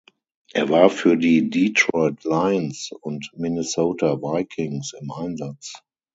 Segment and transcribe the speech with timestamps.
[0.53, 5.75] Er war für die Detroit Lions und Minnesota Vikings im Einsatz.